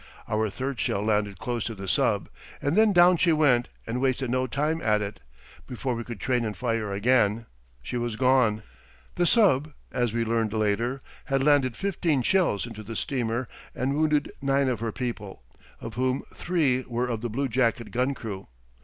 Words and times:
Our 0.27 0.49
third 0.49 0.79
shell 0.79 1.03
landed 1.03 1.37
close 1.37 1.63
to 1.65 1.75
the 1.75 1.87
sub. 1.87 2.27
And 2.59 2.75
then 2.75 2.91
down 2.91 3.17
she 3.17 3.31
went 3.31 3.67
and 3.85 4.01
wasted 4.01 4.31
no 4.31 4.47
time 4.47 4.81
at 4.81 4.99
it. 4.99 5.19
Before 5.67 5.93
we 5.93 6.03
could 6.03 6.19
train 6.19 6.43
and 6.43 6.57
fire 6.57 6.91
again 6.91 7.45
she 7.83 7.97
was 7.97 8.15
gone. 8.15 8.63
The 9.13 9.27
sub, 9.27 9.73
as 9.91 10.11
we 10.11 10.25
learned 10.25 10.53
later, 10.53 11.03
had 11.25 11.43
landed 11.43 11.77
fifteen 11.77 12.23
shells 12.23 12.65
into 12.65 12.81
the 12.81 12.95
steamer 12.95 13.47
and 13.75 13.95
wounded 13.95 14.31
nine 14.41 14.69
of 14.69 14.79
her 14.79 14.91
people, 14.91 15.43
of 15.79 15.93
whom 15.93 16.23
three 16.33 16.81
were 16.87 17.05
of 17.07 17.21
the 17.21 17.29
bluejacket 17.29 17.91
gun 17.91 18.15
crew. 18.15 18.47